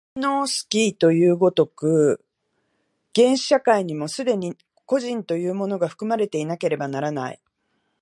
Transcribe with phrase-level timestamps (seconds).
[0.15, 2.25] マリノースキイのいう如く、
[3.13, 7.39] 原始社会にも既に個人というものが含まれていなければならない。